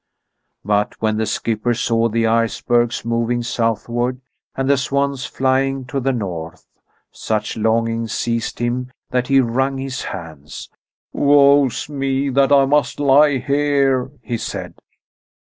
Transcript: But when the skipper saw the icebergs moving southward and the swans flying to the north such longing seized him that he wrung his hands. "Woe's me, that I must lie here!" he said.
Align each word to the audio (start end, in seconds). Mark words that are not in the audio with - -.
But 0.65 0.99
when 0.99 1.17
the 1.17 1.27
skipper 1.27 1.75
saw 1.75 2.09
the 2.09 2.25
icebergs 2.25 3.05
moving 3.05 3.43
southward 3.43 4.19
and 4.55 4.67
the 4.67 4.75
swans 4.75 5.27
flying 5.27 5.85
to 5.85 5.99
the 5.99 6.11
north 6.11 6.65
such 7.11 7.55
longing 7.55 8.07
seized 8.07 8.57
him 8.57 8.91
that 9.11 9.27
he 9.27 9.39
wrung 9.41 9.77
his 9.77 10.05
hands. 10.05 10.71
"Woe's 11.13 11.87
me, 11.87 12.29
that 12.31 12.51
I 12.51 12.65
must 12.65 12.99
lie 12.99 13.37
here!" 13.37 14.09
he 14.23 14.39
said. 14.39 14.73